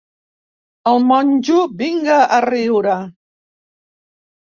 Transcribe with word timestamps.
El 0.91 0.95
monjo 1.09 1.57
vinga 1.81 2.15
a 2.37 2.39
riure. 2.45 2.95